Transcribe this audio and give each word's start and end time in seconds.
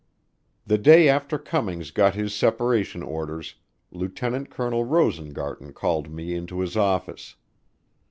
The 0.65 0.79
day 0.79 1.07
after 1.07 1.37
Cummings 1.37 1.91
got 1.91 2.15
his 2.15 2.33
separation 2.33 3.03
orders, 3.03 3.53
Lieutenant 3.91 4.49
Colonel 4.49 4.83
Rosengarten 4.83 5.73
called 5.73 6.09
me 6.09 6.33
into 6.33 6.59
his 6.61 6.75
office. 6.75 7.35